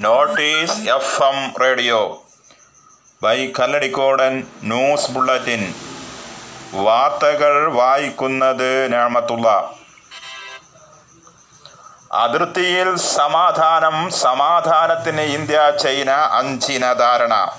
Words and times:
Notice 0.00 0.90
F 0.90 1.22
M 1.22 1.54
radio. 1.60 2.22
By 3.22 3.52
Kalladikodan 3.60 4.46
news 4.62 5.10
bulletin. 5.10 5.74
വാർത്തകൾ 6.72 7.72
വായിക്കുന്നത് 7.72 8.92
ഞാമത്തുള്ള. 8.92 9.74
അതിർത്തിയിൽ 12.12 12.96
സമാധാനം 12.96 14.10
സമാധാനത്തിന് 14.10 15.20
ഇന്ത്യ 15.20 15.72
ചൈന 15.82 16.10
അഞ്ചിന 16.10 16.92
ധാരണ. 16.92 17.52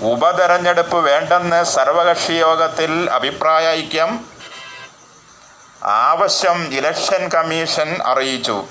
ഉപതെരഞ്ഞെടുപ്പ് 0.00 0.96
വേണ്ടെന്ന് 0.96 1.64
സർവകക്ഷി 1.64 2.32
യോഗത്തിൽ 2.32 3.10
അഭിപ്രായ 3.10 3.66
ഐക്യം. 3.68 4.24
ആവശ്യം 5.84 6.74
ഇലക്ഷൻ 6.74 7.28
കമ്മീഷൻ 7.28 7.98
അറിയിച്ചു. 8.02 8.64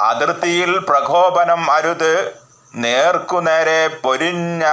അതിർത്തിയിൽ 0.00 0.78
പ്രകോപനം 0.78 1.70
അരുത് 1.70 2.40
നേർക്കുനേരെ 2.74 3.88
പൊരിഞ്ഞ 3.88 4.64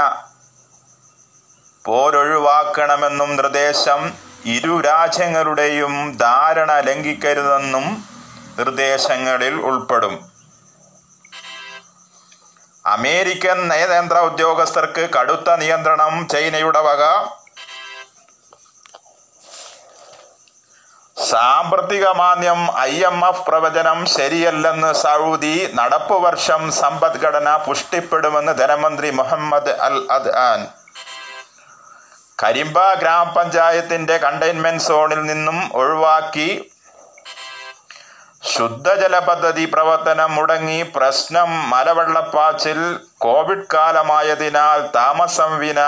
പോരൊഴിവാക്കണമെന്നും 1.85 3.35
നിർദ്ദേശം 3.35 4.13
ഇരു 4.45 4.81
രാജ്യങ്ങളുടെയും 4.81 6.17
ധാരണ 6.17 6.80
ലംഘിക്കരുതെന്നും 6.80 8.05
നിർദ്ദേശങ്ങളിൽ 8.58 9.53
ഉൾപ്പെടും. 9.53 10.30
അമേരിക്കൻ 12.86 13.67
നയതന്ത്ര 13.67 14.17
ഉദ്യോഗസ്ഥർക്ക് 14.17 15.09
കടുത്ത 15.16 15.55
നിയന്ത്രണം 15.55 16.27
ചൈനയുടെ 16.27 16.80
വക 16.80 17.03
സാമ്പത്തിക 21.28 22.05
മാന്ദ്യം 22.16 22.59
ഐ 22.82 22.94
എം 23.04 23.18
എഫ് 23.26 23.44
പ്രവചനം 23.48 24.05
ശരിയല്ലെന്ന് 24.05 24.91
സൗദി 24.94 25.55
നടപ്പു 25.73 26.18
വർഷം 26.18 26.62
സമ്പദ്ഘടന 26.72 27.50
പുഷ്ടിപ്പെടുമെന്ന് 27.58 28.53
ധനമന്ത്രി 28.58 29.09
മുഹമ്മദ് 29.11 29.73
അൽ 29.80 29.98
അദ് 30.09 30.31
കരിമ്പ 32.39 32.80
ഗ്രാമപഞ്ചായത്തിന്റെ 33.00 34.17
കണ്ടെയ്ൻമെന്റ് 34.17 34.81
സോണിൽ 34.81 35.22
നിന്നും 35.23 35.58
ഒഴിവാക്കി 35.73 36.50
ശുദ്ധജല 38.44 39.20
പദ്ധതി 39.20 39.66
പ്രവർത്തനം 39.66 40.36
മുടങ്ങി 40.36 40.82
പ്രശ്നം 40.95 41.50
മലവെള്ളപ്പാച്ചിൽ 41.70 42.80
കോവിഡ് 43.18 43.66
കാലമായതിനാൽ 43.73 44.80
താമസം 44.95 45.52
വിന 45.59 45.82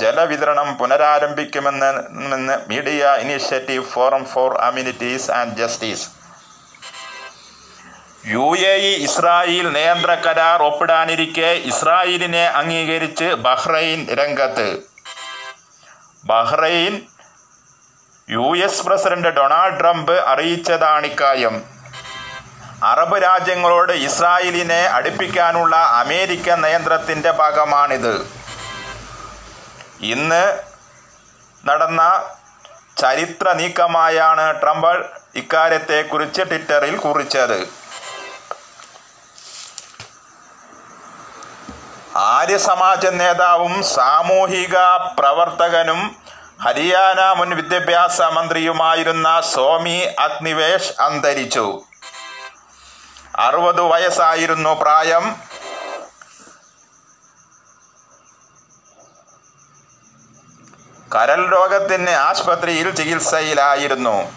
ജലവിതരണം 0.00 0.68
പുനരാരംഭിക്കുമെന്ന് 0.78 1.90
media 2.72 3.14
initiative 3.24 3.84
forum 3.84 4.24
for 4.24 4.50
immunities 4.68 5.30
and 5.30 5.56
justice. 5.56 6.06
U 8.34 8.46
A 8.72 8.74
E 8.90 8.92
Israel 9.06 9.66
നിയന്ത്ര 9.72 10.14
കരാർ 10.26 10.62
ഒപ്പിടാനിരിക്കെ 10.68 11.50
ഇസ്രായേലിനെ 11.72 12.46
അംഗീകരിച്ച് 12.62 13.28
ബഹ്റൈൻ 13.48 14.00
രംഗത്ത്. 14.20 14.68
Bahrain 16.32 16.94
U 18.28 18.48
S 18.66 18.82
president 18.86 19.28
Donald 19.28 19.78
Trump 19.80 20.16
അറിയിച്ചതാണിക്കാര്യം. 20.32 21.73
അറബ് 22.84 23.22
രാജ്യങ്ങളോട് 23.22 23.92
ഇസ്രായേലിനെ 23.92 24.80
അടുപ്പിക്കാനുള്ള 24.96 25.76
അമേരിക്കൻ 25.76 26.60
നിയന്ത്രണത്തിന്റെ 26.60 27.30
ഭാഗമാണിത്. 27.30 28.14
ഇന്ന് 30.00 30.44
നടന്ന 31.64 32.22
ചരിത്ര 32.96 33.52
നീക്കമായാണ് 33.52 34.62
ട്രംപ് 34.62 34.92
ഇക്കാര്യത്തെക്കുറിച്ച് 35.34 36.42
ട്വിറ്ററിൽ 36.42 36.96
കുറിച്ചത്. 36.96 37.58
ആര്യസമാജ 42.16 43.06
നേതാവും 43.06 43.82
സാമൂഹിക 43.82 44.76
പ്രവർത്തകനും 45.18 46.16
ഹരിയാന 46.62 47.20
മുൻ 47.32 47.50
വിദ്യാഭ്യാസ 47.50 48.20
മന്ത്രിയുമായിരുന്ന 48.20 49.40
സ്വാമി 49.40 49.98
അഗ്നിവേഷ് 50.26 50.92
അന്തരിച്ചു. 51.00 51.66
അറുപത് 53.38 53.80
വയസ്സായിരുന്നു 53.80 54.70
പ്രായം. 54.70 55.36
കരൽ 61.14 61.52
രോഗത്തിന് 61.52 62.10
ആശുപത്രിയിൽ 62.10 62.90
ചികിത്സയിലായിരുന്നു. 62.90 64.32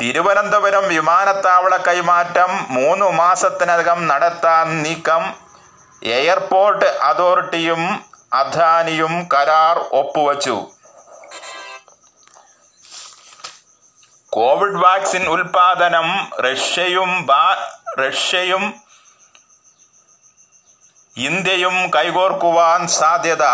തിരുവനന്തപുരം 0.00 0.88
വിമാനത്താവള 0.88 1.76
കൈമാറ്റം 1.76 2.66
മൂന്ന് 2.70 3.12
മാസത്തിനകം 3.12 4.08
നടത്താൻ 4.08 4.82
നീക്കം. 4.82 5.34
എയർപോർട്ട് 6.02 6.84
അതോറിറ്റിയും 6.84 8.04
അദാനിയും 8.32 9.28
കരാർ 9.34 9.78
ഒപ്പുവച്ചു. 9.78 10.70
കോവിഡ് 14.36 14.84
വാക്സിൻ 14.84 15.26
ഉൽപാദനം 15.26 16.30
റഷ്യയും 16.42 17.26
റഷ്യയും 17.98 18.74
ഇന്ത്യയും 21.16 21.90
കൈകോർക്കുവാൻ 21.90 22.88
സാധ്യത. 22.88 23.44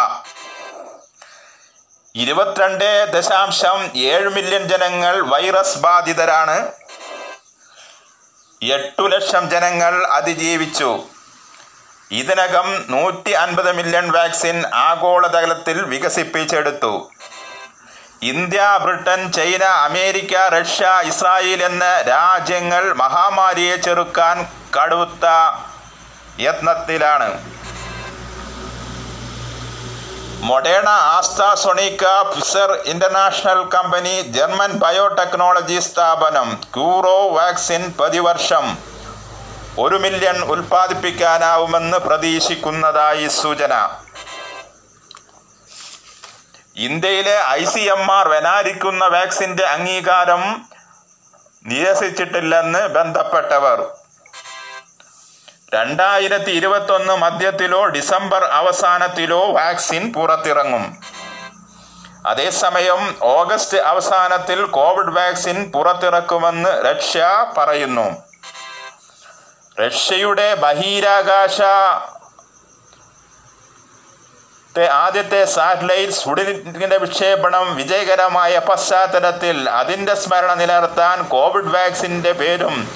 ഇരുപത്തിരണ്ട് 2.15 3.13
ദശാംശം 3.13 3.91
ഏഴ് 3.97 4.31
മില്യൺ 4.31 4.69
ജനങ്ങൾ 4.69 5.21
വൈറസ് 5.21 5.79
ബാധിതരാണ്. 5.79 6.73
എട്ടു 8.63 9.03
ലക്ഷം 9.03 9.51
ജനങ്ങൾ 9.51 10.07
അതിജീവിച്ചു. 10.07 11.05
ഇതിനകം 12.11 12.85
നൂറ്റി 12.89 13.31
അൻപത് 13.31 13.73
മില്യൺ 13.73 14.11
വാക്സിൻ 14.11 14.65
ആഗോളതലത്തിൽ 14.75 15.83
വികസിപ്പിച്ചെടുത്തു. 15.83 17.11
India 18.31 18.65
Britain 18.83 19.21
China 19.37 19.65
America 19.85 20.35
Russia 20.55 20.89
Israel 21.11 21.61
എന്ന 21.69 21.85
രാജ്യങ്ങൾ 22.09 22.85
മഹാമാരിയെ 23.01 23.77
ചെറുക്കാൻ 23.87 24.37
കടുത്ത 24.77 25.25
യത്നത്തിലാണ്. 26.45 27.29
Moderna 30.51 30.89
AstraZeneca 31.17 32.05
Pfizer 32.35 32.71
international 32.93 33.61
company 33.75 34.15
German 34.37 34.73
biotechnology 34.85 35.81
സ്ഥാപനം 35.89 36.49
ക്യൂറോ 36.77 37.19
വാക്സിൻ 37.39 37.83
പ്രതിവർഷം 37.99 38.67
ഒരു 39.87 39.99
മില്യൺ 40.07 40.39
ഉൽപ്പാദിപ്പിക്കാനാവുമെന്ന് 40.55 42.01
പ്രതീക്ഷിക്കുന്നതായി 42.07 43.29
സൂചന. 43.41 43.75
ഇന്ത്യയിലെ 46.77 47.49
ഐ 47.49 47.65
സി 47.65 47.79
എം 47.79 48.13
ആർ 48.13 48.29
വനാരിക്കുന്ന 48.29 49.05
വാക്സിന്റെ 49.05 49.65
അംഗീകാരം 49.65 50.65
നിരസിച്ചിട്ടില്ലെന്ന് 51.65 52.89
ബന്ധപ്പെട്ടവർ. 52.89 53.89
രണ്ടായിരത്തി 55.75 56.51
ഇരുപത്തി 56.51 56.93
ഒന്ന് 56.93 57.17
മധ്യത്തിലോ 57.17 57.87
ഡിസംബർ 57.87 58.45
അവസാനത്തിലോ 58.45 59.53
വാക്സിൻ 59.53 60.13
പുറത്തിറങ്ങും. 60.13 61.01
അതേസമയം 62.27 63.17
ഓഗസ്റ്റ് 63.23 63.79
അവസാനത്തിൽ 63.79 64.65
കോവിഡ് 64.65 65.17
വാക്സിൻ 65.17 65.73
പുറത്തിറക്കുമെന്ന് 65.75 66.83
റഷ്യ 66.91 67.47
പറയുന്നു. 67.59 68.23
റഷ്യയുടെ 69.87 70.55
ബഹിരാകാശ 70.55 71.61
ആദ്യത്തെ 74.81 75.45
സാറ്റലൈറ്റ് 75.45 76.13
സ്ഫുടനിക്കിന്റെ 76.13 76.99
വിക്ഷേപണം 76.99 77.77
വിജയകരമായ 77.77 78.59
പശ്ചാത്തലത്തിൽ 78.59 79.71
അതിന്റെ 79.71 80.15
സ്മരണ 80.15 80.55
നിലനിർത്താൻ 80.55 81.23
കോവിഡ് 81.23 81.75
വാക്സിന്റെ 81.75 82.33
പേരും 82.33 82.91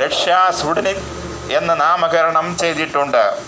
റഷ്യ 0.00 0.50
സ്ഫുടനിക് 0.58 1.02
എന്ന് 1.52 1.80
നാമകരണം 1.80 2.58
ചെയ്തിട്ടുണ്ട്. 2.58 3.42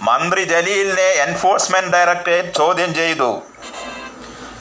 മന്ത്രി 0.00 0.42
ജലീലിനെ 0.42 1.08
എൻഫോഴ്സ്മെന്റ് 1.08 1.92
ഡയറക്ടറേറ്റ് 1.92 2.54
ചോദ്യം 2.54 2.94
ചെയ്തു. 2.94 3.42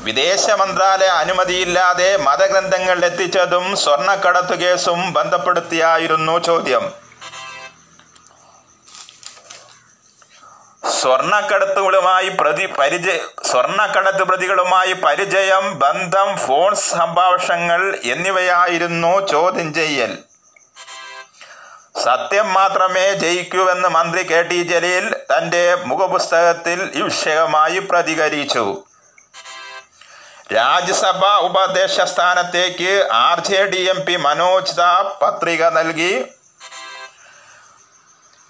വിദേശ 0.01 0.49
മന്ത്രാലയ 0.49 1.05
അനുമതിയില്ലാതെ 1.05 2.17
മതഗ്രന്ഥങ്ങൾ 2.17 3.05
എത്തിച്ചതും 3.05 3.77
സ്വർണക്കടത്തു 3.77 4.55
കേസും 4.55 5.13
ബന്ധപ്പെടുത്തിയായിരുന്നു 5.13 6.39
ചോദ്യം. 6.39 7.02
സ്വർണക്കടത്തുകളുമായി 11.03 12.29
പ്രതി 12.29 12.65
പരിചയ 12.65 13.17
സ്വർണക്കടത്ത് 13.51 14.23
പ്രതികളുമായി 14.23 14.93
പരിചയം 14.93 15.65
ബന്ധം 15.79 16.37
ഫോൺ 16.37 16.75
സംഭാഷണങ്ങൾ 16.75 17.81
എന്നിവയായിരുന്നു 18.03 19.27
ചോദ്യം 19.31 19.73
ചെയ്യൽ. 19.73 20.11
സത്യം 22.03 22.53
മാത്രമേ 22.53 23.13
ജയിക്കൂവെന്ന് 23.13 23.89
മന്ത്രി 23.89 24.23
കെ 24.23 24.41
ടി 24.41 24.59
ജലീൽ 24.71 25.15
തന്റെ 25.31 25.75
മുഖപുസ്തകത്തിൽ 25.75 26.91
ഈ 26.95 27.01
വിഷയമായി 27.01 27.79
പ്രതികരിച്ചു. 27.79 28.83
രാജ്യസഭാ 30.53 31.37
ഉപാധ്യക്ഷ 31.37 32.01
സ്ഥാനത്തേക്ക് 32.01 32.93
R 33.11 33.39
J 33.39 33.65
D 33.65 33.81
M 33.89 33.99
P 34.05 34.15
Manoj 34.15 34.79
Jha 34.79 34.89
പത്രിക 35.21 35.63
നൽകി. 35.79 36.13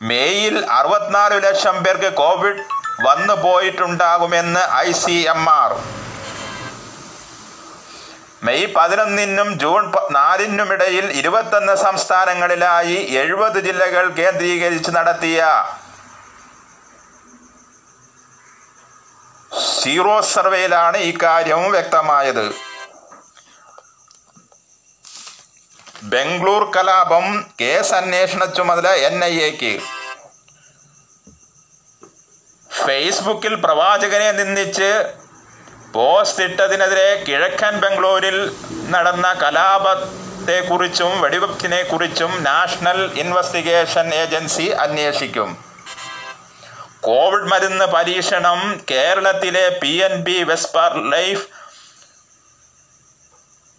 മേയിൽ 0.09 0.55
അറുപത്തിനാല് 0.77 1.35
ലക്ഷം 1.44 1.75
പേർക്ക് 1.83 2.09
കോവിഡ് 2.21 2.63
വന്നു 3.05 3.35
പോയിട്ടുണ്ടാകുമെന്ന് 3.44 4.63
I 4.88 4.89
C 5.01 5.15
M 5.33 5.44
R. 5.61 5.71
May 8.45 8.65
പതിനൊന്നിനും 8.75 9.50
June 9.61 9.83
നാലിനുമിടയിൽ 10.17 11.05
ഇരുപത്തൊന്ന് 11.19 11.75
സംസ്ഥാനങ്ങളിലായി 11.83 12.97
എഴുപത് 13.21 13.59
ജില്ലകൾ 13.67 14.05
കേന്ദ്രീകരിച്ച് 14.19 14.91
നടത്തിയ 14.97 15.45
സീറോ 19.79 20.17
സർവേയിലാണ് 20.33 20.97
ഇക്കാര്യവും 21.11 21.71
വ്യക്തമായത്. 21.77 22.45
ബംഗ്ലൂർ 26.11 26.71
കലാപം 26.75 27.25
കേസ് 27.61 27.94
അന്വേഷണ 27.94 28.45
ചുമതല 28.45 28.88
എൻ 28.88 29.25
ഐ 29.25 29.35
എക്ക്. 29.39 29.79
ഫേസ്ബുക്കിൽ 32.85 33.55
പ്രവാചകനെ 33.55 34.31
നിന്ദിച്ച് 34.31 34.89
പോസ്റ്റ് 35.94 36.44
ഇട്ടതിനെതിരെ 36.44 37.23
കിഴക്കൻ 37.27 37.79
ബംഗ്ലൂരിൽ 37.79 38.55
നടന്ന 38.89 39.33
കലാപത്തെക്കുറിച്ചും 39.33 41.21
വെടിവെപ്പിനെ 41.21 41.81
കുറിച്ചും 41.83 42.44
നാഷണൽ 42.44 43.11
ഇൻവെസ്റ്റിഗേഷൻ 43.15 44.13
ഏജൻസി 44.13 44.67
അന്വേഷിക്കും. 44.85 45.65
കോവിഡ് 47.01 47.49
മരുന്ന് 47.51 47.85
പരീക്ഷണം 47.85 48.83
കേരളത്തിലെ 48.91 49.79
P 49.81 49.94
N 50.09 50.23
B 50.23 50.44
Vesper 50.44 51.09
life 51.09 51.45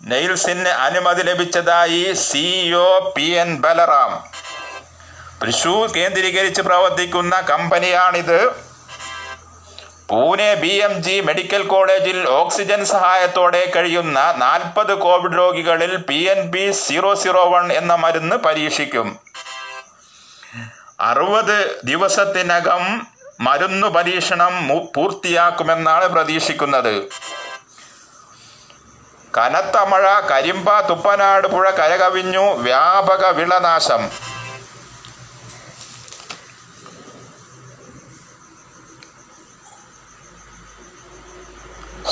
നെയിൽസിന് 0.06 0.68
അനുമതി 0.68 1.22
ലഭിച്ചതായി 1.22 2.12
CEO 2.12 3.12
P 3.16 3.22
N 3.22 3.60
Balaram. 3.60 4.12
Thrissur 5.42 5.90
കേന്ദ്രീകരിച്ച് 5.90 6.62
പ്രവർത്തിക്കുന്ന 6.62 7.40
കമ്പനിയാണിത്. 7.40 8.48
Pune 10.08 10.54
B 10.54 10.68
M 10.68 11.02
G 11.02 11.20
medical 11.20 11.62
കോളേജിൽ 11.62 12.28
ഓക്സിജൻ 12.28 12.84
സഹായത്തോടെ 12.84 13.72
കഴിയുന്ന 13.76 14.34
നാൽപ്പത് 14.36 14.94
കോവിഡ് 14.94 15.38
രോഗികളിൽ 15.38 15.96
P 15.96 16.14
N 16.14 16.50
B 16.50 16.70
zero 16.70 17.14
zero 17.14 17.50
one 17.50 17.72
എന്ന 17.72 17.94
മരുന്ന് 17.94 18.36
പരീക്ഷിക്കും. 18.36 19.18
അറുപത് 21.00 21.80
ദിവസത്തിനകം 21.84 23.06
മരുന്നു 23.40 23.86
പരീക്ഷണം 23.86 24.68
പൂർത്തിയാക്കുമെന്നാണ് 24.96 26.08
പ്രതീക്ഷിക്കുന്നത്. 26.08 27.08
കനത്ത 29.36 29.76
മഴ 29.90 30.06
കരിമ്പ 30.30 30.68
തുപ്പനാട് 30.88 31.46
പുഴ 31.54 31.66
കരകവിഞ്ഞു 31.78 32.44
വ്യാപക 32.66 33.24
വിളനാശം. 33.38 34.02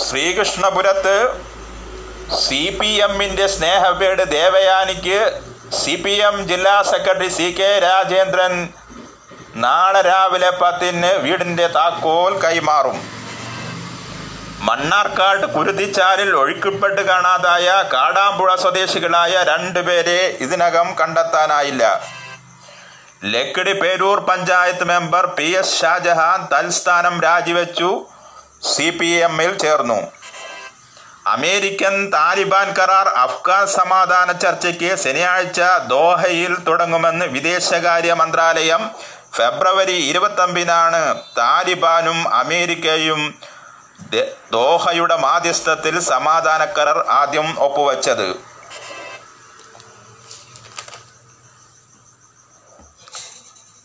ശ്രീകൃഷ്ണപുരത്ത് 0.03 1.17
സി 2.43 2.63
പി 2.79 2.91
എമ്മിന്റെ 3.07 3.47
സ്നേഹവേട് 3.55 4.23
ദേവയാനിക്ക് 4.37 5.19
സി 5.81 5.95
പി 6.05 6.15
എം 6.29 6.37
ജില്ലാ 6.51 6.77
സെക്രട്ടറി 6.93 7.29
സി 7.39 7.49
കെ 7.59 7.71
രാജേന്ദ്രൻ 7.89 8.55
നാളെ 9.65 10.01
രാവിലെ 10.11 10.51
പത്തിന് 10.61 11.11
വീടിന്റെ 11.25 11.67
താക്കോൽ 11.79 12.33
കൈമാറും. 12.45 12.99
മണ്ണാർക്കാട് 14.67 15.45
കുരുതിച്ചാലിൽ 15.55 16.31
ഒഴുക്കിൽപ്പെട്ട് 16.41 17.03
കാണാതായ 17.11 17.69
കാടാമ്പുഴ 17.95 18.51
സ്വദേശികളായ 18.65 19.33
രണ്ടുപേരെ 19.51 20.21
ഇതിനകം 20.45 20.89
കണ്ടെത്താനായില്ല. 21.01 21.85
Lakkidi 23.33 23.75
Perur 23.81 24.19
panchayat 24.29 24.85
member 24.93 25.27
P 25.37 25.49
S 25.61 25.77
Shajahan 25.81 26.41
തൽസ്ഥാനം 26.53 27.15
രാജിവെച്ചു 27.27 27.91
സി 28.73 28.89
പി 28.99 29.11
എമ്മിൽ 29.29 29.53
ചേർന്നു. 29.63 30.01
അമേരിക്കൻ 31.35 31.95
താലിബാൻ 32.15 32.69
കരാർ 32.79 33.09
അഫ്ഗാൻ 33.25 33.65
സമാധാന 33.79 34.29
ചർച്ചയ്ക്ക് 34.45 34.91
ശനിയാഴ്ച 35.05 35.61
ദോഹയിൽ 35.95 36.55
തുടങ്ങുമെന്ന് 36.69 37.27
വിദേശകാര്യ 37.37 38.13
മന്ത്രാലയം 38.21 38.85
ഫെബ്രുവരി 39.37 39.99
ഇരുപത്തൊമ്പതിനാണ് 40.11 41.03
താലിബാനും 41.39 42.19
അമേരിക്കയും 42.43 43.21
ദോഹയുടെ 44.53 45.17
മാധ്യസ്ഥത്തിൽ 45.17 46.01
സമാധാന 46.01 46.65
കരാർ 46.65 46.99
ആദ്യം 47.09 47.61
ഒപ്പുവച്ചത്. 47.61 48.53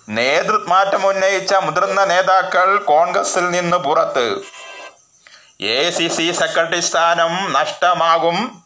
നേതൃമാറ്റം 0.09 1.05
ഉന്നയിച്ച 1.05 1.53
മുതിർന്ന 1.53 2.05
നേതാക്കൾ 2.05 2.77
കോൺഗ്രസിൽ 2.77 3.49
നിന്ന് 3.49 3.77
പുറത്ത്. 3.77 4.41
എ 5.63 5.91
സി 5.91 6.07
സി 6.07 6.31
സെക്രട്ടറി 6.31 6.79
സ്ഥാനം 6.79 7.53
നഷ്ടമാകും. 7.53 8.63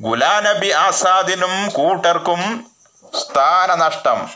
ഗുലാനബി 0.00 0.70
ആസാദിനും 0.70 1.68
കൂട്ടർക്കും 1.68 2.66
സ്ഥാനനഷ്ടം. 3.14 4.30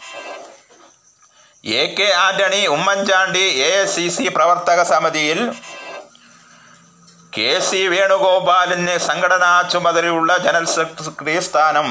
A 1.64 1.82
K 1.88 2.06
Antony 2.18 2.60
Oommen Chandy 2.66 3.42
A 3.64 3.72
C 3.86 4.04
C 4.08 4.24
പ്രവർത്തക 4.28 4.80
സമിതിയിൽ 4.82 5.40
കെ 7.32 7.50
സി 7.60 7.82
വേണുഗോപാലിന് 7.88 8.94
സംഘടനാ 9.00 9.52
ചുമതലയുള്ള 9.70 10.32
ജനറൽ 10.38 10.66
സെക്രട്ടറി 10.72 11.36
സ്ഥാനം 11.40 11.86